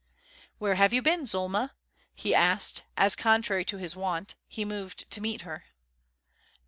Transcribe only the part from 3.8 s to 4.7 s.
wont, he